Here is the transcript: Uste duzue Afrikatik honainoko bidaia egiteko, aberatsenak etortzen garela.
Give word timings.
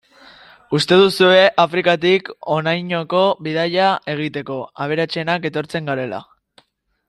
Uste 0.77 0.95
duzue 1.01 1.43
Afrikatik 1.63 2.31
honainoko 2.55 3.21
bidaia 3.49 3.93
egiteko, 4.15 4.59
aberatsenak 4.87 5.47
etortzen 5.51 5.93
garela. 5.93 6.27